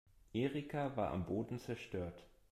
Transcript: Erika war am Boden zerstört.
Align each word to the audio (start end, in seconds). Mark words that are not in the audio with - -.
Erika 0.33 0.97
war 0.97 1.11
am 1.13 1.27
Boden 1.27 1.59
zerstört. 1.59 2.25